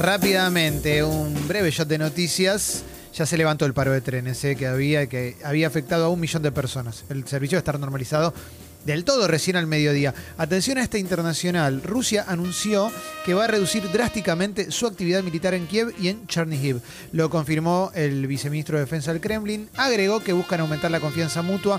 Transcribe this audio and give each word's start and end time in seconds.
Rápidamente, 0.00 1.04
un 1.04 1.46
breve 1.46 1.70
shot 1.70 1.86
de 1.86 1.98
noticias. 1.98 2.84
Ya 3.12 3.26
se 3.26 3.36
levantó 3.36 3.66
el 3.66 3.74
paro 3.74 3.92
de 3.92 4.00
trenes 4.00 4.42
eh, 4.44 4.56
que, 4.56 4.66
había, 4.66 5.06
que 5.08 5.36
había 5.44 5.66
afectado 5.66 6.06
a 6.06 6.08
un 6.08 6.18
millón 6.18 6.42
de 6.42 6.50
personas. 6.50 7.04
El 7.10 7.28
servicio 7.28 7.56
va 7.56 7.58
a 7.58 7.60
estar 7.60 7.78
normalizado 7.78 8.32
del 8.86 9.04
todo 9.04 9.28
recién 9.28 9.56
al 9.56 9.66
mediodía. 9.66 10.14
Atención 10.38 10.78
a 10.78 10.82
esta 10.82 10.96
internacional. 10.96 11.82
Rusia 11.82 12.24
anunció 12.28 12.90
que 13.26 13.34
va 13.34 13.44
a 13.44 13.48
reducir 13.48 13.92
drásticamente 13.92 14.70
su 14.70 14.86
actividad 14.86 15.22
militar 15.22 15.52
en 15.52 15.66
Kiev 15.66 15.92
y 16.00 16.08
en 16.08 16.26
Chernihiv. 16.26 16.80
Lo 17.12 17.28
confirmó 17.28 17.92
el 17.94 18.26
viceministro 18.26 18.78
de 18.78 18.84
Defensa 18.84 19.12
del 19.12 19.20
Kremlin. 19.20 19.68
Agregó 19.76 20.20
que 20.20 20.32
buscan 20.32 20.60
aumentar 20.60 20.90
la 20.90 21.00
confianza 21.00 21.42
mutua 21.42 21.78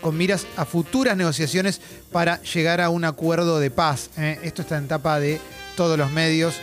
con 0.00 0.16
miras 0.16 0.46
a 0.56 0.64
futuras 0.64 1.14
negociaciones 1.14 1.82
para 2.10 2.40
llegar 2.40 2.80
a 2.80 2.88
un 2.88 3.04
acuerdo 3.04 3.60
de 3.60 3.70
paz. 3.70 4.08
eh. 4.16 4.38
Esto 4.44 4.62
está 4.62 4.78
en 4.78 4.84
etapa 4.84 5.20
de 5.20 5.38
todos 5.76 5.98
los 5.98 6.10
medios, 6.10 6.54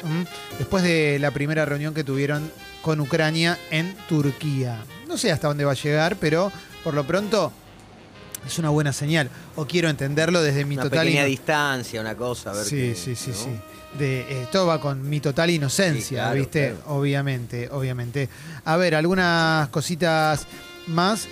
después 0.57 0.83
de 0.83 1.18
la 1.19 1.32
primera 1.32 1.65
reunión 1.65 1.93
que 1.93 2.04
tuvieron 2.04 2.51
con 2.82 3.00
Ucrania 3.00 3.57
en 3.71 3.95
Turquía. 4.07 4.83
No 5.07 5.18
sé 5.18 5.32
hasta 5.32 5.47
dónde 5.47 5.65
va 5.65 5.71
a 5.71 5.75
llegar, 5.75 6.15
pero 6.18 6.51
por 6.83 6.93
lo 6.93 7.05
pronto 7.05 7.51
es 8.46 8.59
una 8.59 8.69
buena 8.69 8.93
señal. 8.93 9.29
O 9.55 9.65
quiero 9.65 9.89
entenderlo 9.89 10.41
desde 10.41 10.63
mi 10.65 10.75
Una 10.75 10.83
total 10.83 10.99
pequeña 10.99 11.21
ino- 11.21 11.29
distancia, 11.29 11.99
una 12.01 12.15
cosa, 12.15 12.51
a 12.51 12.54
ver 12.54 12.65
Sí, 12.65 12.93
sí, 12.96 13.15
sí, 13.15 13.32
¿no? 13.32 13.35
sí. 13.35 13.49
De, 13.97 14.19
eh, 14.21 14.47
todo 14.51 14.68
va 14.68 14.79
con 14.79 15.10
mi 15.10 15.19
total 15.19 15.49
inocencia, 15.49 16.01
Sí, 16.07 16.15
claro, 16.15 16.35
¿viste? 16.35 16.69
claro. 16.75 16.97
Obviamente, 16.97 17.69
obviamente. 17.71 18.29
A 18.65 18.77
ver, 18.77 18.93
algunas 18.96 19.69
cositas 19.69 20.46
más. 20.87 21.27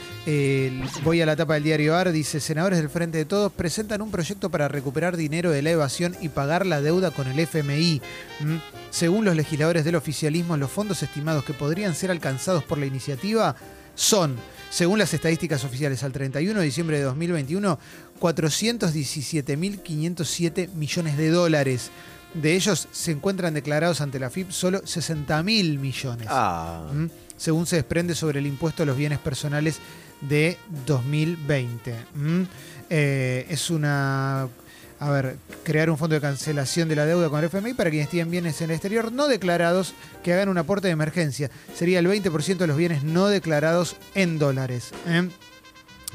Voy 1.04 1.22
a 1.22 1.26
la 1.26 1.36
tapa 1.36 1.56
del 1.56 1.64
diario 1.64 1.96
AR. 1.96 2.12
Dice, 2.12 2.40
senadores 2.40 2.80
del 2.80 2.90
Frente 2.90 3.18
de 3.18 3.26
Todos 3.26 3.52
presentan 3.52 4.02
un 4.02 4.12
proyecto 4.12 4.50
para 4.50 4.68
recuperar 4.68 5.18
dinero 5.18 5.52
de 5.52 5.62
la 5.62 5.72
evasión 5.72 6.16
y 6.22 6.30
pagar 6.30 6.66
la 6.66 6.82
deuda 6.82 7.12
con 7.12 7.28
el 7.28 7.40
FMI. 7.40 8.02
¿Mm? 8.42 8.56
Según 8.90 9.26
los 9.26 9.36
legisladores 9.36 9.86
del 9.86 9.96
oficialismo, 9.96 10.58
los 10.58 10.72
fondos 10.72 11.04
estimados 11.04 11.44
que 11.44 11.54
podrían 11.54 11.96
ser 11.96 12.12
alcanzados 12.12 12.64
por 12.64 12.78
la 12.78 12.86
iniciativa 12.86 13.56
son, 13.96 14.36
según 14.70 15.00
las 15.00 15.14
estadísticas 15.14 15.64
oficiales 15.64 16.04
al 16.04 16.12
31 16.12 16.60
de 16.60 16.66
diciembre 16.66 16.98
de 16.98 17.04
2021, 17.04 17.80
417.507 18.20 20.74
millones 20.74 21.18
de 21.18 21.30
dólares. 21.30 21.92
De 22.42 22.54
ellos 22.54 22.88
se 22.92 23.12
encuentran 23.12 23.54
declarados 23.54 24.02
ante 24.02 24.20
la 24.20 24.30
FIP 24.30 24.52
solo 24.52 24.82
60.000 24.82 25.80
millones. 25.80 26.28
Ah, 26.30 26.90
¿Mm? 26.94 27.06
según 27.38 27.66
se 27.66 27.78
desprende 27.78 28.16
sobre 28.16 28.40
el 28.40 28.48
impuesto 28.48 28.84
a 28.84 28.86
los 28.86 28.98
bienes 28.98 29.20
personales 29.20 29.80
de 30.22 30.58
2020. 30.86 31.96
¿Mm? 32.14 32.42
Eh, 32.90 33.46
es 33.50 33.70
una... 33.70 34.48
A 34.98 35.10
ver, 35.10 35.36
crear 35.64 35.90
un 35.90 35.98
fondo 35.98 36.16
de 36.16 36.22
cancelación 36.22 36.88
de 36.88 36.96
la 36.96 37.06
deuda 37.06 37.30
con 37.30 37.40
el 37.40 37.46
FMI 37.46 37.74
para 37.74 37.90
quienes 37.90 38.10
tienen 38.10 38.32
bienes 38.32 38.62
en 38.62 38.70
el 38.70 38.76
exterior 38.76 39.12
no 39.12 39.28
declarados 39.28 39.94
que 40.24 40.32
hagan 40.32 40.48
un 40.48 40.58
aporte 40.58 40.88
de 40.88 40.94
emergencia. 40.94 41.52
Sería 41.76 42.00
el 42.00 42.08
20% 42.08 42.58
de 42.58 42.68
los 42.68 42.78
bienes 42.78 43.04
no 43.04 43.28
declarados 43.28 43.98
en 44.16 44.40
dólares. 44.40 44.92
¿eh? 45.06 45.28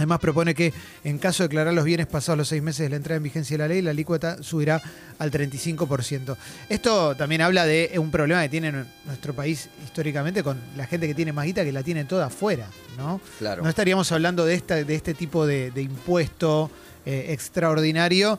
Además 0.00 0.18
propone 0.18 0.54
que 0.54 0.72
en 1.04 1.18
caso 1.18 1.42
de 1.42 1.48
declarar 1.48 1.74
los 1.74 1.84
bienes 1.84 2.06
pasados 2.06 2.38
los 2.38 2.48
seis 2.48 2.62
meses 2.62 2.86
de 2.86 2.88
la 2.88 2.96
entrada 2.96 3.18
en 3.18 3.22
vigencia 3.22 3.58
de 3.58 3.58
la 3.58 3.68
ley, 3.68 3.82
la 3.82 3.90
alícuota 3.90 4.42
subirá 4.42 4.80
al 5.18 5.30
35%. 5.30 6.38
Esto 6.70 7.14
también 7.16 7.42
habla 7.42 7.66
de 7.66 7.92
un 7.98 8.10
problema 8.10 8.40
que 8.40 8.48
tiene 8.48 8.72
nuestro 9.04 9.34
país 9.34 9.68
históricamente 9.84 10.42
con 10.42 10.58
la 10.74 10.86
gente 10.86 11.06
que 11.06 11.14
tiene 11.14 11.34
más 11.34 11.44
guita 11.44 11.64
que 11.64 11.72
la 11.72 11.82
tiene 11.82 12.06
toda 12.06 12.28
afuera, 12.28 12.66
¿no? 12.96 13.20
claro. 13.38 13.62
No 13.62 13.68
estaríamos 13.68 14.10
hablando 14.10 14.46
de, 14.46 14.54
esta, 14.54 14.76
de 14.76 14.94
este 14.94 15.12
tipo 15.12 15.46
de, 15.46 15.70
de 15.70 15.82
impuesto 15.82 16.70
eh, 17.04 17.26
extraordinario 17.28 18.38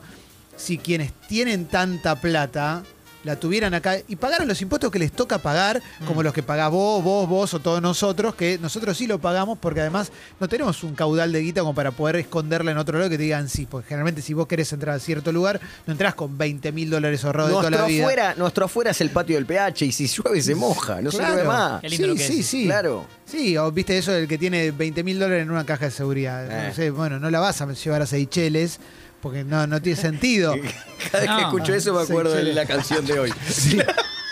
si 0.56 0.78
quienes 0.78 1.12
tienen 1.28 1.66
tanta 1.66 2.20
plata 2.20 2.82
la 3.24 3.36
tuvieran 3.36 3.72
acá 3.74 3.96
y 4.08 4.16
pagaran 4.16 4.48
los 4.48 4.60
impuestos 4.62 4.90
que 4.90 4.98
les 4.98 5.12
toca 5.12 5.38
pagar, 5.38 5.80
como 6.06 6.20
Mm. 6.20 6.24
los 6.24 6.32
que 6.34 6.42
pagás 6.42 6.70
vos, 6.70 7.02
vos, 7.04 7.28
vos 7.28 7.54
o 7.54 7.60
todos 7.60 7.80
nosotros, 7.80 8.34
que 8.34 8.58
nosotros 8.58 8.96
sí 8.98 9.06
lo 9.06 9.20
pagamos 9.20 9.58
porque 9.58 9.80
además 9.80 10.10
no 10.40 10.48
tenemos 10.48 10.82
un 10.82 10.94
caudal 10.94 11.30
de 11.32 11.40
guita 11.40 11.60
como 11.60 11.74
para 11.74 11.90
poder 11.92 12.16
esconderla 12.16 12.70
en 12.72 12.78
otro 12.78 12.98
lado 12.98 13.10
que 13.10 13.16
te 13.16 13.22
digan 13.24 13.48
sí, 13.48 13.66
porque 13.70 13.88
generalmente 13.88 14.22
si 14.22 14.34
vos 14.34 14.46
querés 14.46 14.72
entrar 14.72 14.96
a 14.96 14.98
cierto 14.98 15.30
lugar, 15.32 15.60
no 15.86 15.92
entras 15.92 16.14
con 16.14 16.36
20 16.36 16.72
mil 16.72 16.90
dólares 16.90 17.24
ahorrados 17.24 17.50
de 17.50 17.56
toda 17.56 17.70
la 17.70 17.86
vida. 17.86 18.02
afuera, 18.04 18.34
nuestro 18.36 18.64
afuera 18.64 18.90
es 18.90 19.00
el 19.00 19.10
patio 19.10 19.36
del 19.36 19.46
PH 19.46 19.84
y 19.86 19.92
si 19.92 20.06
llueve 20.08 20.42
se 20.42 20.54
moja, 20.54 21.00
no 21.00 21.10
Claro. 21.10 21.34
sirve 21.34 21.44
más. 21.48 21.80
Qué 21.80 21.88
lindo 21.90 22.06
lo 22.08 22.12
sí, 22.14 22.18
que 22.18 22.26
sí, 22.26 22.40
es. 22.40 22.46
sí. 22.46 22.64
Claro. 22.66 23.06
Sí, 23.24 23.56
o 23.56 23.70
viste 23.72 23.96
eso 23.96 24.12
del 24.12 24.28
que 24.28 24.36
tiene 24.36 24.72
20 24.72 25.02
mil 25.04 25.18
dólares 25.18 25.44
en 25.44 25.50
una 25.50 25.64
caja 25.64 25.86
de 25.86 25.90
seguridad. 25.90 26.44
Eh. 26.50 26.68
No 26.68 26.74
sé, 26.74 26.90
bueno, 26.90 27.18
no 27.18 27.30
la 27.30 27.40
vas 27.40 27.60
a 27.62 27.72
llevar 27.72 28.02
a 28.02 28.06
Seychelles 28.06 28.78
porque 29.22 29.44
no, 29.44 29.66
no 29.66 29.80
tiene 29.80 29.98
sentido. 30.00 30.54
Cada 31.10 31.20
vez 31.24 31.30
que 31.30 31.40
No. 31.42 31.48
escucho 31.48 31.74
eso 31.74 31.94
me 31.94 32.04
Sí, 32.04 32.12
acuerdo 32.12 32.34
de 32.34 32.42
la 32.52 32.66
canción 32.66 33.06
de 33.06 33.18
hoy. 33.18 33.32
Sí, 33.48 33.78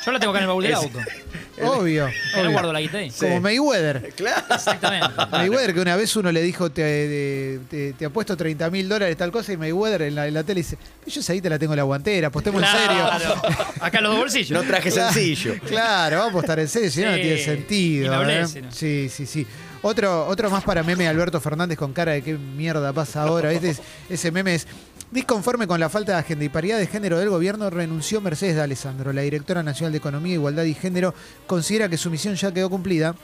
Yo 0.04 0.12
la 0.12 0.18
tengo 0.18 0.30
acá 0.32 0.38
en 0.38 0.44
el 0.44 0.48
baúl 0.48 0.62
del 0.64 0.74
auto. 0.74 0.98
obvio. 1.62 2.06
Ahí 2.06 2.12
la 2.34 2.40
obvio. 2.40 2.50
guardo 2.52 2.72
la 2.72 2.80
guita 2.80 2.98
ahí. 2.98 3.10
Como 3.10 3.38
Mayweather. 3.42 4.12
Claro. 4.16 4.42
Exactamente. 4.54 5.08
Mayweather, 5.30 5.74
que 5.74 5.80
una 5.80 5.94
vez 5.96 6.16
uno 6.16 6.32
le 6.32 6.40
dijo, 6.42 6.70
te, 6.70 7.60
te, 7.68 7.92
te 7.92 8.04
apuesto 8.06 8.34
30 8.34 8.70
mil 8.70 8.88
dólares, 8.88 9.14
tal 9.18 9.30
cosa, 9.30 9.52
y 9.52 9.58
Mayweather 9.58 10.02
en 10.02 10.14
la, 10.14 10.26
en 10.26 10.32
la 10.34 10.42
tele 10.42 10.60
dice, 10.62 10.78
yo 11.06 11.20
esa 11.20 11.32
ahí 11.34 11.42
te 11.42 11.50
la 11.50 11.58
tengo 11.58 11.74
en 11.74 11.78
la 11.78 11.82
guantera, 11.82 12.28
apostemos 12.28 12.62
en 12.62 12.68
serio. 12.70 13.04
Claro. 13.06 13.42
Acá 13.80 14.00
los 14.00 14.12
dos 14.12 14.20
bolsillos. 14.20 14.50
No 14.52 14.66
traje 14.66 14.90
sencillo. 14.90 15.54
Claro, 15.66 16.16
vamos 16.16 16.28
a 16.28 16.38
apostar 16.38 16.58
en 16.60 16.68
serio, 16.68 16.90
si 16.90 17.00
no, 17.02 17.10
no 17.10 17.16
Sí, 17.16 17.22
tiene 17.22 17.38
sentido. 17.38 18.28
¿eh? 18.30 18.40
¿no? 18.62 18.72
Sí, 18.72 19.08
sí, 19.10 19.26
sí. 19.26 19.46
Otro, 19.82 20.26
otro 20.26 20.50
más 20.50 20.62
para 20.64 20.82
meme 20.82 21.08
Alberto 21.08 21.40
Fernández 21.40 21.78
con 21.78 21.92
cara 21.92 22.12
de 22.12 22.22
qué 22.22 22.36
mierda 22.36 22.92
pasa 22.92 23.22
ahora. 23.22 23.50
ese 23.52 24.30
meme 24.30 24.54
es. 24.54 24.66
Disconforme 25.10 25.66
con 25.66 25.80
la 25.80 25.88
falta 25.88 26.12
de 26.12 26.18
agenda 26.18 26.44
y 26.44 26.48
paridad 26.48 26.78
de 26.78 26.86
género 26.86 27.18
del 27.18 27.30
gobierno, 27.30 27.68
renunció 27.68 28.20
Mercedes 28.20 28.54
de 28.54 28.62
Alessandro. 28.62 29.12
La 29.12 29.22
directora 29.22 29.60
nacional 29.60 29.90
de 29.90 29.98
Economía, 29.98 30.34
Igualdad 30.34 30.62
y 30.62 30.74
Género 30.74 31.14
considera 31.48 31.88
que 31.88 31.96
su 31.96 32.10
misión 32.10 32.36
ya 32.36 32.52
quedó 32.52 32.70
cumplida 32.70 33.16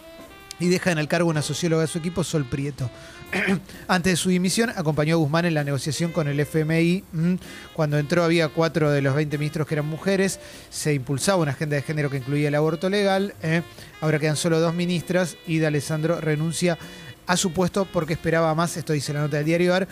y 0.58 0.68
deja 0.68 0.90
en 0.92 0.98
el 0.98 1.08
cargo 1.08 1.28
una 1.28 1.42
socióloga 1.42 1.82
de 1.82 1.88
su 1.88 1.98
equipo, 1.98 2.24
Sol 2.24 2.44
Prieto. 2.44 2.90
Antes 3.88 4.12
de 4.12 4.16
su 4.16 4.28
dimisión, 4.28 4.70
acompañó 4.76 5.14
a 5.14 5.18
Guzmán 5.18 5.44
en 5.44 5.54
la 5.54 5.64
negociación 5.64 6.12
con 6.12 6.28
el 6.28 6.38
FMI. 6.40 7.04
Mm, 7.12 7.34
Cuando 7.74 7.98
entró 7.98 8.24
había 8.24 8.48
cuatro 8.48 8.90
de 8.90 9.02
los 9.02 9.14
20 9.14 9.36
ministros 9.38 9.66
que 9.66 9.74
eran 9.74 9.86
mujeres. 9.86 10.38
Se 10.70 10.94
impulsaba 10.94 11.42
una 11.42 11.52
agenda 11.52 11.76
de 11.76 11.82
género 11.82 12.08
que 12.08 12.18
incluía 12.18 12.48
el 12.48 12.54
aborto 12.54 12.88
legal. 12.88 13.34
eh. 13.42 13.62
Ahora 14.00 14.18
quedan 14.18 14.36
solo 14.36 14.60
dos 14.60 14.74
ministras 14.74 15.36
y 15.46 15.58
de 15.58 15.66
Alessandro 15.66 16.20
renuncia 16.20 16.78
a 17.26 17.36
su 17.36 17.52
puesto 17.52 17.86
porque 17.92 18.12
esperaba 18.12 18.54
más, 18.54 18.76
esto 18.76 18.92
dice 18.92 19.12
la 19.12 19.20
nota 19.22 19.38
del 19.38 19.46
diario 19.46 19.74
AR, 19.74 19.88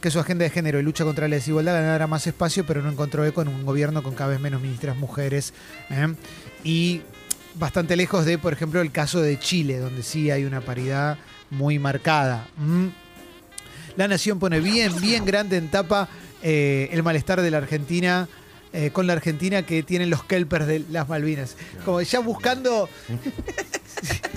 que 0.00 0.10
su 0.10 0.20
agenda 0.20 0.44
de 0.44 0.50
género 0.50 0.78
y 0.78 0.82
lucha 0.84 1.04
contra 1.04 1.26
la 1.26 1.34
desigualdad 1.34 1.74
ganara 1.74 2.06
más 2.06 2.26
espacio, 2.28 2.64
pero 2.64 2.80
no 2.82 2.90
encontró 2.90 3.24
eco 3.24 3.42
en 3.42 3.48
un 3.48 3.64
gobierno 3.66 4.02
con 4.04 4.14
cada 4.14 4.30
vez 4.30 4.40
menos 4.40 4.62
ministras 4.62 4.96
mujeres. 4.96 5.52
eh. 5.90 6.14
Y 6.62 7.02
bastante 7.58 7.96
lejos 7.96 8.24
de, 8.24 8.38
por 8.38 8.52
ejemplo, 8.52 8.80
el 8.80 8.92
caso 8.92 9.20
de 9.20 9.38
Chile, 9.38 9.78
donde 9.78 10.02
sí 10.02 10.30
hay 10.30 10.44
una 10.44 10.60
paridad 10.60 11.18
muy 11.50 11.78
marcada. 11.78 12.46
Mm. 12.56 12.86
La 13.96 14.08
Nación 14.08 14.38
pone 14.38 14.60
bien, 14.60 14.98
bien 15.00 15.24
grande 15.24 15.56
en 15.56 15.70
tapa 15.70 16.08
eh, 16.42 16.88
el 16.92 17.02
malestar 17.02 17.40
de 17.40 17.50
la 17.50 17.58
Argentina. 17.58 18.28
eh, 18.72 18.90
con 18.92 19.06
la 19.06 19.14
Argentina 19.14 19.62
que 19.62 19.82
tienen 19.82 20.10
los 20.10 20.22
kelpers 20.24 20.66
de 20.66 20.84
las 20.90 21.08
Malvinas. 21.08 21.56
Como 21.84 22.02
ya 22.02 22.18
buscando. 22.20 22.90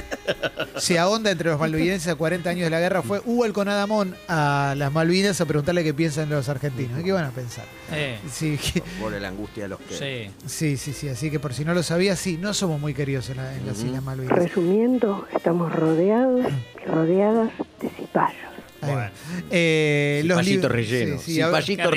Se 0.77 0.97
ahonda 0.99 1.31
entre 1.31 1.49
los 1.49 1.59
malvinenses 1.59 2.07
a 2.11 2.15
40 2.15 2.49
años 2.49 2.63
de 2.65 2.69
la 2.69 2.79
guerra. 2.79 3.01
Fue 3.01 3.21
Hugo 3.25 3.45
el 3.45 3.53
Conadamón 3.53 4.15
a 4.27 4.73
las 4.77 4.91
Malvinas 4.91 5.39
a 5.41 5.45
preguntarle 5.45 5.83
qué 5.83 5.93
piensan 5.93 6.29
los 6.29 6.49
argentinos. 6.49 7.01
¿Qué 7.03 7.11
van 7.11 7.25
a 7.25 7.31
pensar? 7.31 7.65
Eh, 7.91 8.19
Sí, 8.31 8.57
que- 8.57 8.81
Por 9.01 9.11
la 9.13 9.27
angustia 9.27 9.63
de 9.63 9.69
los 9.69 9.79
que. 9.79 9.95
sí. 9.95 10.31
sí, 10.47 10.77
sí, 10.77 10.93
sí. 10.93 11.09
Así 11.09 11.29
que 11.31 11.39
por 11.39 11.53
si 11.53 11.65
no 11.65 11.73
lo 11.73 11.83
sabías, 11.83 12.19
sí, 12.19 12.37
no 12.37 12.53
somos 12.53 12.79
muy 12.79 12.93
queridos 12.93 13.29
en, 13.29 13.37
la- 13.37 13.55
en 13.55 13.65
las. 13.65 13.79
Islas 13.83 14.03
Malvinas. 14.03 14.37
Resumiendo, 14.37 15.27
estamos 15.33 15.73
rodeados 15.73 16.45
y 16.83 16.85
rodeadas 16.85 17.51
de 17.81 17.89
cipayos. 17.89 18.48
Bueno. 18.81 19.11
Eh, 19.51 20.21
los 20.25 20.37
relleno. 20.37 21.19
sí, 21.19 21.35
sí, 21.35 21.41
rico. 21.41 21.89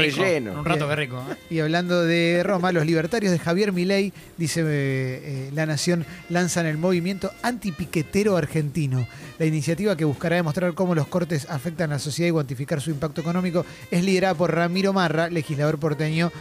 Un 0.59 0.65
rato, 0.65 0.88
qué 0.88 0.97
rico. 0.97 1.25
¿eh? 1.31 1.37
Y 1.50 1.60
hablando 1.60 2.03
de 2.03 2.43
Roma, 2.44 2.72
los 2.72 2.87
libertarios 2.87 3.32
de 3.32 3.38
Javier 3.38 3.72
Milei, 3.72 4.12
dice 4.37 4.60
eh, 4.60 4.65
eh, 4.66 5.51
La 5.54 5.66
Nación, 5.66 6.04
lanzan 6.28 6.66
el 6.66 6.78
movimiento 6.78 7.30
antipiquetero 7.42 8.36
argentino. 8.36 9.07
La 9.39 9.47
iniciativa 9.47 9.97
que 9.97 10.04
buscará 10.04 10.36
demostrar 10.36 10.74
cómo 10.74 10.95
los 10.95 11.07
cortes 11.07 11.47
afectan 11.48 11.91
a 11.91 11.95
la 11.95 11.98
sociedad 11.98 12.28
y 12.28 12.33
cuantificar 12.33 12.80
su 12.80 12.91
impacto 12.91 13.21
económico 13.21 13.65
es 13.91 14.04
liderada 14.04 14.34
por 14.34 14.54
Ramiro 14.54 14.92
Marra, 14.92 15.28
legislador 15.28 15.78
porteño 15.78 16.33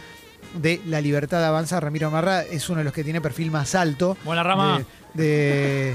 de 0.54 0.80
La 0.86 1.00
Libertad 1.00 1.44
Avanza. 1.44 1.80
Ramiro 1.80 2.10
Marra 2.10 2.42
es 2.42 2.68
uno 2.68 2.78
de 2.78 2.84
los 2.84 2.92
que 2.92 3.04
tiene 3.04 3.20
perfil 3.20 3.50
más 3.50 3.74
alto. 3.74 4.16
Buena 4.24 4.42
rama. 4.42 4.82
De, 5.14 5.94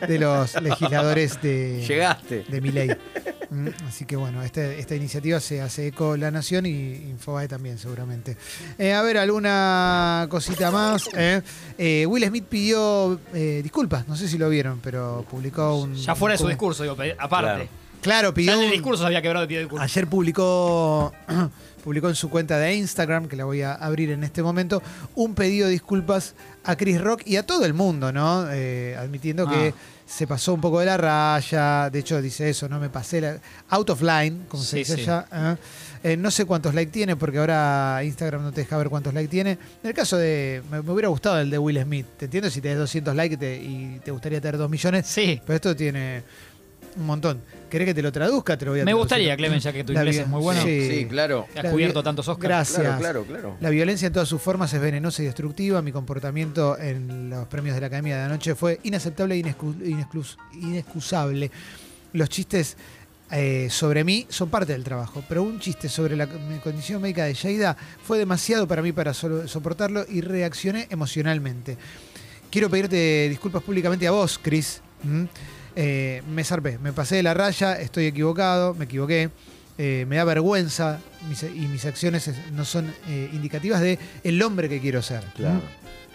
de, 0.00 0.06
de 0.06 0.18
los 0.18 0.60
legisladores 0.62 1.40
de, 1.42 1.84
Llegaste. 1.86 2.44
de 2.48 2.60
Milei. 2.60 2.96
Mm, 3.50 3.68
Así 3.88 4.04
que 4.06 4.14
bueno, 4.16 4.42
este- 4.42 4.78
esta 4.78 4.94
iniciativa 4.94 5.40
se 5.40 5.60
hace 5.60 5.88
eco 5.88 6.16
La 6.16 6.30
Nación 6.30 6.64
y 6.66 6.70
Infobae 7.10 7.48
también 7.48 7.78
seguramente. 7.78 8.36
Eh, 8.78 8.92
a 8.92 9.02
ver, 9.02 9.18
alguna 9.18 10.26
cosita 10.30 10.70
más. 10.70 11.08
eh. 11.14 11.42
Eh, 11.76 12.06
Will 12.06 12.24
Smith 12.24 12.44
pidió 12.48 13.18
eh, 13.34 13.60
disculpas, 13.62 14.06
no 14.08 14.16
sé 14.16 14.28
si 14.28 14.38
lo 14.38 14.48
vieron, 14.48 14.78
pero 14.82 15.24
publicó 15.30 15.76
un... 15.82 15.94
Ya 15.96 16.14
fuera 16.14 16.34
de 16.34 16.38
su 16.38 16.48
discurso, 16.48 16.82
digo, 16.84 16.96
aparte. 17.18 17.46
Claro. 17.66 17.81
Claro, 18.02 18.28
Ya 18.30 18.34
pidió. 18.34 18.52
en 18.54 18.62
el 18.64 18.70
discurso 18.72 19.02
se 19.02 19.06
había 19.06 19.22
quebrado 19.22 19.44
el 19.44 19.48
pie. 19.48 19.68
Ayer 19.78 20.06
publicó, 20.08 21.12
publicó 21.84 22.08
en 22.08 22.14
su 22.14 22.28
cuenta 22.30 22.58
de 22.58 22.74
Instagram, 22.74 23.28
que 23.28 23.36
la 23.36 23.44
voy 23.44 23.62
a 23.62 23.72
abrir 23.74 24.10
en 24.10 24.24
este 24.24 24.42
momento, 24.42 24.82
un 25.14 25.34
pedido 25.34 25.66
de 25.66 25.72
disculpas 25.72 26.34
a 26.64 26.76
Chris 26.76 27.00
Rock 27.00 27.22
y 27.24 27.36
a 27.36 27.46
todo 27.46 27.64
el 27.64 27.74
mundo, 27.74 28.12
¿no? 28.12 28.46
Eh, 28.50 28.96
admitiendo 28.98 29.48
que 29.48 29.72
Ah. 29.76 30.02
se 30.06 30.26
pasó 30.26 30.52
un 30.52 30.60
poco 30.60 30.80
de 30.80 30.86
la 30.86 30.96
raya. 30.96 31.88
De 31.90 31.98
hecho, 32.00 32.20
dice 32.20 32.48
eso, 32.50 32.68
no 32.68 32.78
me 32.78 32.90
pasé 32.90 33.20
la. 33.20 33.38
Out 33.70 33.90
of 33.90 34.02
line, 34.02 34.40
como 34.48 34.62
se 34.62 34.78
dice 34.78 34.96
sí. 34.96 35.02
allá. 35.02 35.26
¿eh? 35.32 35.56
Eh, 36.04 36.16
no 36.16 36.30
sé 36.32 36.44
cuántos 36.44 36.74
likes 36.74 36.90
tiene, 36.90 37.14
porque 37.16 37.38
ahora 37.38 38.00
Instagram 38.04 38.42
no 38.42 38.52
te 38.52 38.62
deja 38.62 38.76
ver 38.76 38.88
cuántos 38.88 39.14
likes 39.14 39.30
tiene. 39.30 39.52
En 39.52 39.88
el 39.88 39.94
caso 39.94 40.16
de. 40.16 40.60
Me, 40.70 40.82
me 40.82 40.90
hubiera 40.92 41.08
gustado 41.08 41.40
el 41.40 41.48
de 41.50 41.58
Will 41.58 41.80
Smith. 41.82 42.06
Te 42.18 42.24
entiendo 42.26 42.50
si 42.50 42.60
tenés 42.60 42.78
200 42.78 43.14
likes 43.14 43.34
y 43.34 43.38
te, 43.38 43.56
y 43.62 44.00
te 44.04 44.10
gustaría 44.10 44.40
tener 44.40 44.58
2 44.58 44.68
millones. 44.68 45.06
Sí. 45.06 45.40
Pero 45.46 45.54
esto 45.56 45.76
tiene 45.76 46.22
un 46.96 47.06
montón. 47.06 47.40
¿Querés 47.70 47.86
que 47.86 47.94
te 47.94 48.02
lo 48.02 48.12
traduzca? 48.12 48.58
Te 48.58 48.64
lo 48.66 48.72
voy 48.72 48.80
a 48.80 48.84
Me 48.84 48.90
traducir. 48.90 49.02
gustaría, 49.02 49.36
Clemen, 49.36 49.60
ya 49.60 49.72
que 49.72 49.82
tu 49.84 49.92
La 49.94 50.00
inglés 50.00 50.18
es 50.18 50.26
muy 50.28 50.40
bueno. 50.42 50.62
sí. 50.62 50.88
Sí, 50.90 51.06
claro. 51.06 51.46
Has 51.56 51.64
La 51.64 51.70
cubierto 51.70 52.02
tantos 52.02 52.28
Oscars. 52.28 52.42
Gracias. 52.48 52.80
Claro, 52.80 52.98
claro, 52.98 53.24
claro. 53.24 53.56
La 53.60 53.70
violencia 53.70 54.06
en 54.06 54.12
todas 54.12 54.28
sus 54.28 54.42
formas 54.42 54.72
es 54.74 54.80
venenosa 54.80 55.22
y 55.22 55.26
destructiva. 55.26 55.80
Mi 55.80 55.90
comportamiento 55.92 56.78
en 56.78 57.30
los 57.30 57.46
premios 57.48 57.74
de 57.74 57.80
la 57.80 57.86
Academia 57.86 58.16
de 58.18 58.22
anoche 58.24 58.54
fue 58.54 58.78
inaceptable 58.82 59.34
e 59.36 59.42
inexcu- 59.42 59.76
inexcus- 59.82 60.36
inexcusable. 60.54 61.50
Los 62.12 62.28
chistes 62.28 62.76
eh, 63.30 63.68
sobre 63.70 64.04
mí 64.04 64.26
son 64.28 64.50
parte 64.50 64.72
del 64.72 64.84
trabajo, 64.84 65.24
pero 65.26 65.42
un 65.42 65.58
chiste 65.58 65.88
sobre 65.88 66.14
la 66.16 66.26
mi 66.26 66.58
condición 66.58 67.00
médica 67.00 67.24
de 67.24 67.32
Yaida 67.32 67.74
fue 68.04 68.18
demasiado 68.18 68.68
para 68.68 68.82
mí 68.82 68.92
para 68.92 69.14
soportarlo 69.14 70.04
y 70.06 70.20
reaccioné 70.20 70.86
emocionalmente. 70.90 71.78
Quiero 72.50 72.68
pedirte 72.68 73.28
disculpas 73.30 73.62
públicamente 73.62 74.06
a 74.06 74.10
vos, 74.10 74.38
Chris. 74.42 74.82
¿Mm? 75.02 75.24
Eh, 75.74 76.22
me 76.28 76.44
zarpé, 76.44 76.78
me 76.78 76.92
pasé 76.92 77.16
de 77.16 77.22
la 77.22 77.34
raya, 77.34 77.80
estoy 77.80 78.06
equivocado, 78.06 78.74
me 78.74 78.84
equivoqué. 78.84 79.30
Eh, 79.78 80.04
me 80.08 80.16
da 80.16 80.24
vergüenza 80.24 81.00
mis- 81.28 81.42
y 81.42 81.66
mis 81.68 81.84
acciones 81.84 82.28
es- 82.28 82.50
no 82.52 82.64
son 82.64 82.92
eh, 83.08 83.30
indicativas 83.32 83.80
de 83.80 83.98
el 84.24 84.40
hombre 84.42 84.68
que 84.68 84.80
quiero 84.80 85.02
ser. 85.02 85.22
Claro. 85.36 85.60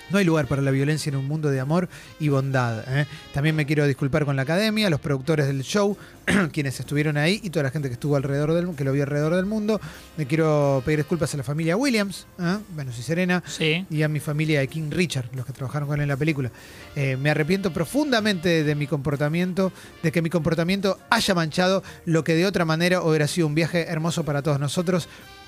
No 0.09 0.19
hay 0.19 0.24
lugar 0.24 0.48
para 0.48 0.62
la 0.62 0.71
violencia 0.71 1.09
en 1.09 1.18
un 1.18 1.27
mundo 1.27 1.50
de 1.50 1.59
amor 1.59 1.89
y 2.18 2.30
bondad. 2.30 2.81
¿eh? 2.88 3.06
También 3.33 3.57
me 3.57 3.65
quiero 3.65 3.86
disculpar 3.86 4.24
con 4.24 4.38
la 4.38 4.44
academia, 4.44 4.89
los 4.89 5.01
productores 5.01 5.48
del 5.48 5.63
show, 5.63 5.98
quienes 6.54 6.80
estuvieron 6.80 7.18
ahí 7.18 7.42
y 7.44 7.50
toda 7.50 7.63
la 7.63 7.71
gente 7.71 7.89
que 7.89 7.94
estuvo 7.95 8.15
alrededor 8.15 8.54
del 8.54 8.74
que 8.74 8.86
lo 8.86 8.94
vio 8.94 9.04
alrededor 9.04 9.36
del 9.36 9.45
mundo. 9.45 9.81
Me 10.15 10.25
quiero 10.25 10.81
pedir 10.86 11.00
disculpas 11.00 11.33
a 11.33 11.38
la 11.38 11.44
familia 11.44 11.75
Williams, 11.75 12.25
¿eh? 12.39 12.57
Venus 12.74 12.98
y 13.00 13.03
Serena, 13.03 13.44
Sí. 13.45 13.86
y 13.89 14.01
a 14.01 14.07
mi 14.07 14.21
familia 14.21 14.62
de 14.62 14.69
King 14.69 14.92
Richard, 14.92 15.25
los 15.36 15.45
que 15.45 15.51
trabajaron 15.51 15.89
con 15.89 15.98
él 15.98 16.03
en 16.03 16.07
la 16.07 16.15
película. 16.15 16.51
Eh, 16.95 17.18
me 17.18 17.30
arrepiento 17.30 17.74
profundamente 17.74 18.63
de 18.63 18.75
mi 18.75 18.88
comportamiento, 18.88 19.74
de 20.03 20.13
que 20.13 20.21
mi 20.21 20.30
comportamiento 20.30 20.98
haya 21.10 21.33
manchado 21.33 21.83
lo 22.06 22.24
que 22.24 22.33
de 22.33 22.45
otra 22.45 22.63
manera 22.63 23.01
hubiera 23.01 23.27
sido 23.27 23.45
un 23.48 23.56
viaje 23.56 23.88
hermoso 23.89 24.24
para 24.24 24.42
todos 24.42 24.57
nosotros. 24.57 24.97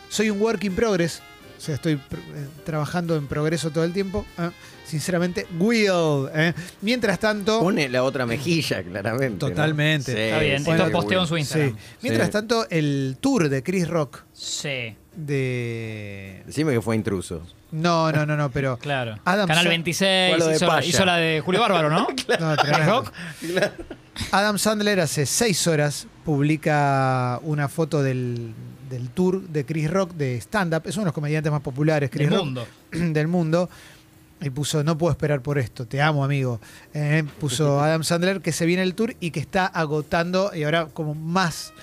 Soy 0.09 0.29
un 0.29 0.41
work 0.41 0.63
in 0.63 0.75
progress, 0.75 1.21
o 1.57 1.61
sea, 1.61 1.75
estoy 1.75 1.95
pr- 1.95 1.99
eh, 2.35 2.47
trabajando 2.65 3.15
en 3.15 3.27
progreso 3.27 3.69
todo 3.71 3.83
el 3.83 3.93
tiempo. 3.93 4.25
¿eh? 4.37 4.49
Sinceramente, 4.85 5.45
will. 5.59 6.29
¿eh? 6.33 6.53
Mientras 6.81 7.19
tanto... 7.19 7.59
Pone 7.59 7.89
la 7.89 8.03
otra 8.03 8.25
mejilla, 8.25 8.81
claramente. 8.81 9.45
¿no? 9.45 9.49
Totalmente. 9.51 10.11
Sí, 10.13 10.17
Está 10.19 10.39
bien. 10.39 10.63
sí, 10.65 10.71
Esto 10.71 10.91
posteo 10.91 11.21
en 11.21 11.27
su. 11.27 11.37
Instagram. 11.37 11.69
Sí. 11.71 11.75
Mientras 12.01 12.27
Sí. 12.27 12.31
tanto, 12.31 12.67
el 12.71 13.17
tour 13.21 13.49
de 13.49 13.61
Chris 13.61 13.87
Rock 13.87 14.23
Sí. 14.33 14.95
de... 15.15 16.41
Decime 16.47 16.73
que 16.73 16.81
fue 16.81 16.95
intruso. 16.95 17.43
No, 17.71 18.11
no, 18.11 18.25
no, 18.25 18.35
no, 18.35 18.49
pero... 18.49 18.77
Claro. 18.81 19.19
Adam 19.25 19.47
Canal 19.47 19.63
Sa- 19.65 19.69
26 19.69 20.29
Fue 20.31 20.39
lo 20.39 20.47
de 20.47 20.55
hizo, 20.55 20.65
la- 20.65 20.71
Paya. 20.73 20.87
hizo 20.87 21.05
la 21.05 21.15
de 21.17 21.41
Julio 21.41 21.61
Bárbaro, 21.61 21.89
¿no? 21.91 22.07
No, 22.39 22.55
Chris. 22.57 22.85
Rock. 22.87 23.13
Adam 24.31 24.57
Sandler 24.57 24.99
hace 25.01 25.25
seis 25.25 25.67
horas 25.67 26.07
publica 26.25 27.39
una 27.43 27.67
foto 27.69 28.01
del, 28.03 28.53
del 28.89 29.09
tour 29.09 29.41
de 29.41 29.65
Chris 29.65 29.89
Rock 29.89 30.13
de 30.13 30.37
stand-up. 30.37 30.83
Es 30.85 30.95
uno 30.95 31.03
de 31.03 31.07
los 31.07 31.13
comediantes 31.13 31.51
más 31.51 31.61
populares, 31.61 32.09
Chris 32.09 32.29
Del 32.29 32.37
Rock, 32.37 32.45
mundo. 32.45 32.67
del 32.91 33.27
mundo. 33.27 33.69
Y 34.41 34.49
puso, 34.51 34.83
no 34.83 34.97
puedo 34.97 35.11
esperar 35.11 35.41
por 35.41 35.57
esto, 35.57 35.85
te 35.85 36.01
amo, 36.01 36.23
amigo. 36.23 36.61
Eh, 36.93 37.23
puso 37.39 37.79
Adam 37.83 38.03
Sandler 38.03 38.41
que 38.41 38.51
se 38.53 38.65
viene 38.65 38.83
el 38.83 38.95
tour 38.95 39.15
y 39.19 39.31
que 39.31 39.39
está 39.39 39.65
agotando 39.65 40.51
y 40.55 40.63
ahora 40.63 40.87
como 40.87 41.13
más, 41.13 41.73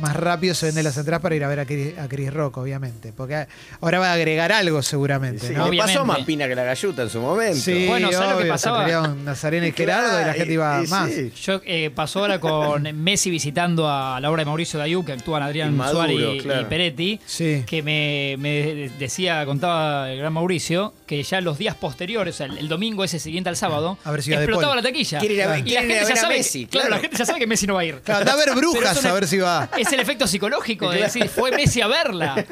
más 0.00 0.14
rápido 0.16 0.54
se 0.54 0.66
venden 0.66 0.84
las 0.84 0.96
entradas 0.96 1.20
para 1.22 1.34
ir 1.36 1.44
a 1.44 1.48
ver 1.48 1.60
a 1.60 1.66
Chris, 1.66 1.98
a 1.98 2.08
Chris 2.08 2.32
Rock, 2.32 2.58
obviamente. 2.58 3.12
Porque 3.16 3.46
ahora 3.80 3.98
va 3.98 4.10
a 4.10 4.12
agregar 4.14 4.52
algo 4.52 4.82
seguramente, 4.82 5.48
Sí, 5.48 5.54
¿no? 5.54 5.70
le 5.70 5.78
pasó 5.78 6.04
más 6.04 6.20
pina 6.20 6.46
que 6.48 6.54
la 6.54 6.64
galluta 6.64 7.02
en 7.02 7.10
su 7.10 7.20
momento. 7.20 7.56
Sí, 7.58 7.86
Bueno, 7.88 8.10
¿sabes 8.12 8.30
lo 8.36 8.38
que 8.42 8.46
pasaba? 8.48 8.86
Nazarena 9.24 9.66
y 9.66 9.72
Gerardo 9.72 10.20
y 10.20 10.24
la 10.24 10.32
gente 10.34 10.52
iba 10.54 10.80
y- 10.80 10.84
y 10.84 10.88
más. 10.88 11.10
sí. 11.10 11.32
Yo 11.42 11.60
eh, 11.64 11.90
pasó 11.94 12.20
ahora 12.20 12.38
con 12.40 12.82
Messi 13.02 13.30
visitando 13.30 13.88
a 13.88 14.20
la 14.20 14.30
obra 14.30 14.42
de 14.42 14.46
Mauricio 14.46 14.78
Dayú, 14.78 15.04
que 15.04 15.12
actúan 15.12 15.42
Adrián 15.42 15.76
Maduro, 15.76 15.98
Suárez 16.08 16.16
y, 16.36 16.40
claro. 16.40 16.60
y 16.62 16.64
Peretti. 16.64 17.20
Sí. 17.26 17.64
que 17.66 17.82
me, 17.82 18.36
me 18.38 18.90
decía, 18.98 19.44
contaba 19.46 20.10
el 20.10 20.18
gran 20.18 20.32
Mauricio, 20.32 20.94
que 21.06 21.22
ya 21.22 21.40
los 21.40 21.58
días 21.58 21.74
posteriores, 21.74 22.34
o 22.34 22.38
sea, 22.38 22.46
el, 22.46 22.58
el 22.58 22.68
domingo 22.68 23.04
ese 23.04 23.18
siguiente 23.18 23.48
al 23.50 23.56
sábado, 23.56 23.98
A 24.04 24.10
ver 24.10 24.22
si 24.22 24.32
explotaba 24.32 24.76
la 24.76 24.82
taquilla. 24.82 25.18
Quiere 25.18 25.34
ir 25.34 25.42
a 25.42 25.46
ver- 25.48 25.66
y 25.66 25.70
la 25.72 25.80
gente 25.80 25.98
a 25.98 26.02
ya 26.02 26.08
ver 26.08 26.18
a 26.18 26.20
sabe, 26.20 26.36
Messi, 26.38 26.66
claro, 26.66 26.86
claro. 26.88 26.94
la 26.96 27.00
gente 27.02 27.16
ya 27.18 27.24
sabe 27.26 27.38
que 27.38 27.46
Messi 27.46 27.66
no 27.66 27.74
va 27.74 27.80
a 27.80 27.84
ir. 27.84 27.96
Claro, 28.04 28.30
a 28.30 28.36
ver 28.36 28.54
brujas 28.54 28.98
una- 29.00 29.10
a 29.10 29.12
ver 29.14 29.26
si 29.26 29.38
va. 29.38 29.68
Es 29.76 29.87
el 29.92 30.00
efecto 30.00 30.26
psicológico 30.26 30.90
de 30.90 31.02
decir, 31.02 31.28
fue 31.28 31.50
Messi 31.52 31.80
a 31.80 31.86
verla. 31.88 32.44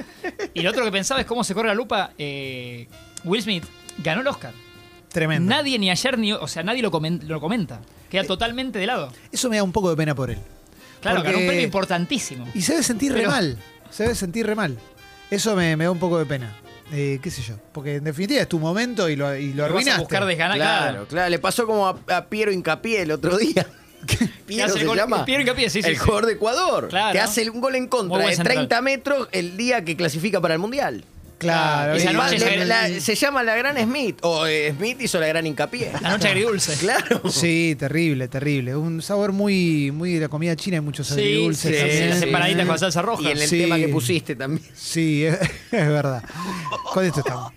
Y 0.55 0.62
lo 0.62 0.71
otro 0.71 0.85
que 0.85 0.93
pensaba 0.93 1.21
es 1.21 1.27
cómo 1.27 1.44
se 1.44 1.55
corre 1.55 1.69
la 1.69 1.75
lupa. 1.75 2.12
eh, 2.19 2.87
Will 3.25 3.43
Smith 3.43 3.65
ganó 3.99 4.21
el 4.21 4.27
Oscar. 4.29 4.53
Tremendo. 5.11 5.49
Nadie 5.49 5.79
ni 5.79 5.91
ayer 5.91 6.19
ni. 6.19 6.33
O 6.33 6.47
sea, 6.49 6.62
nadie 6.62 6.83
lo, 6.83 6.91
comen- 6.91 7.23
lo 7.23 7.41
comenta. 7.41 7.81
Queda 8.11 8.23
Eh, 8.23 8.27
totalmente 8.27 8.79
de 8.79 8.87
lado. 8.87 9.12
Eso 9.33 9.49
me 9.49 9.56
da 9.56 9.62
un 9.62 9.73
poco 9.73 9.91
de 9.91 9.97
pena 9.97 10.15
por 10.15 10.31
él. 10.31 10.38
Claro, 11.00 11.17
porque- 11.19 11.31
ganó 11.33 11.41
un 11.43 11.47
premio 11.47 11.65
importantísimo. 11.65 12.47
Y 12.55 12.62
se 12.62 12.73
debe 12.73 12.85
sentir 12.85 13.12
re 13.12 13.27
mal. 13.27 13.59
Se 13.91 14.03
debe 14.05 14.15
sentir 14.15 14.47
re 14.47 14.55
mal. 14.55 14.77
Eso 15.31 15.56
me, 15.56 15.77
me 15.77 15.85
da 15.85 15.91
un 15.91 15.99
poco 15.99 16.19
de 16.19 16.27
pena. 16.27 16.55
Eh, 16.93 17.19
¿Qué 17.23 17.31
sé 17.31 17.43
yo? 17.43 17.56
Porque 17.73 17.97
en 17.97 18.05
definitiva 18.05 18.41
es 18.41 18.49
tu 18.49 18.59
momento 18.61 19.09
y 19.09 19.17
lo, 19.17 19.35
y 19.37 19.49
lo 19.49 19.56
Lo 19.56 19.62
vas 19.62 19.62
a 19.62 19.73
arruinaste. 19.73 20.00
buscar 20.03 20.25
desganar. 20.27 20.56
Claro, 20.56 21.06
claro, 21.09 21.31
le 21.31 21.38
pasó 21.41 21.67
como 21.67 21.88
a, 21.88 21.99
a 22.15 22.27
Piero 22.27 22.53
Hincapié 22.53 23.03
el 23.03 23.11
otro 23.11 23.37
día. 23.38 23.67
Piero 24.47 24.73
se 24.73 24.85
gol- 24.85 24.97
llama. 24.97 25.25
Piero 25.25 25.41
Hincapié, 25.43 25.70
sí, 25.70 25.82
sí, 25.82 25.88
El 25.88 25.94
sí. 25.97 26.00
jugador 26.00 26.26
de 26.26 26.32
Ecuador. 26.35 26.88
Claro. 26.88 27.12
Que 27.12 27.20
hace 27.20 27.49
un 27.50 27.61
gol 27.61 27.75
en 27.75 27.87
contra 27.88 28.19
de 28.19 28.35
central. 28.35 28.56
30 28.69 28.82
metros 28.82 29.29
el 29.32 29.56
día 29.56 29.85
que 29.85 29.97
clasifica 29.97 30.41
para 30.41 30.55
el 30.55 30.61
Mundial. 30.61 31.05
Claro. 31.38 31.93
Esa 31.93 32.14
noche 32.14 32.38
se- 32.38 32.64
la- 32.64 32.88
se 32.99 33.14
llama 33.14 33.43
la 33.43 33.55
gran 33.56 33.76
Smith. 33.76 34.19
O 34.23 34.47
eh, 34.47 34.73
Smith 34.75 34.97
hizo 35.03 35.20
la 35.20 35.26
gran 35.26 35.47
hincapié. 35.47 35.93
La 36.00 36.08
noche 36.11 36.29
agridulce. 36.29 36.75
Claro. 36.81 37.29
Sí, 37.31 37.76
terrible, 37.79 38.26
terrible. 38.29 38.75
Un 38.75 39.03
sabor 39.03 39.32
muy, 39.32 39.91
muy 39.91 40.14
de 40.14 40.20
la 40.20 40.29
comida 40.29 40.56
china 40.56 40.79
y 40.79 40.81
muchos 40.81 41.09
Sí, 41.09 41.14
agridulces 41.20 41.70
sí, 41.76 41.79
también. 41.79 42.09
las 42.11 42.23
empanaditas 42.23 42.67
con 42.67 42.79
salsa 42.79 43.02
roja. 43.02 43.23
Y 43.23 43.26
en 43.32 43.38
el 43.38 43.49
Sí. 43.49 43.59
tema 43.61 43.76
que 43.76 43.88
pusiste 43.88 44.35
también. 44.35 44.67
Sí, 44.75 45.26
es, 45.26 45.38
es 45.73 45.88
verdad. 45.88 46.25
Con 46.94 47.05
esto 47.05 47.20
estamos. 47.20 47.52